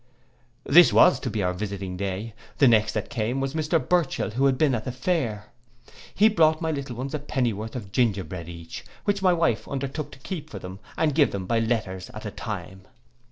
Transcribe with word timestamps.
This 0.65 0.91
was 0.91 1.19
to 1.19 1.29
be 1.29 1.43
our 1.43 1.53
visiting 1.53 1.95
day. 1.95 2.33
The 2.57 2.67
next 2.67 2.93
that 2.93 3.11
came 3.11 3.39
was 3.39 3.53
Mr 3.53 3.77
Burchell, 3.77 4.31
who 4.31 4.47
had 4.47 4.57
been 4.57 4.73
at 4.73 4.83
the 4.83 4.91
fair. 4.91 5.51
He 6.15 6.27
brought 6.27 6.59
my 6.59 6.71
little 6.71 6.95
ones 6.95 7.13
a 7.13 7.19
pennyworth 7.19 7.75
of 7.75 7.91
gingerbread 7.91 8.49
each, 8.49 8.83
which 9.03 9.21
my 9.21 9.31
wife 9.33 9.67
undertook 9.67 10.09
to 10.13 10.17
keep 10.17 10.49
for 10.49 10.57
them, 10.57 10.79
and 10.97 11.13
give 11.13 11.29
them 11.31 11.45
by 11.45 11.59
letters 11.59 12.09
at 12.15 12.25
a 12.25 12.31
time. 12.31 12.87